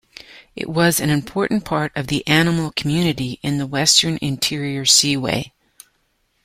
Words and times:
It 0.55 0.67
was 0.67 0.99
an 0.99 1.11
important 1.11 1.63
part 1.63 1.91
of 1.95 2.07
the 2.07 2.25
animal 2.25 2.71
community 2.71 3.39
in 3.43 3.59
the 3.59 3.67
Western 3.67 4.17
Interior 4.19 4.83
Seaway. 4.83 5.53